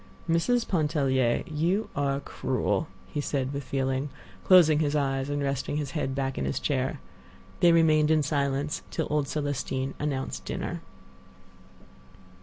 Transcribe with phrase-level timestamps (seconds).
[0.27, 0.67] "Mrs.
[0.67, 4.09] Pontellier, you are cruel," he said, with feeling,
[4.43, 6.99] closing his eyes and resting his head back in his chair.
[7.59, 10.81] They remained in silence till old Celestine announced dinner.